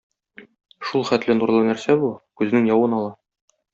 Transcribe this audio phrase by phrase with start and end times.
[0.91, 2.09] Шулхәтле нурлы нәрсә бу,
[2.43, 3.13] күзнең явын ала.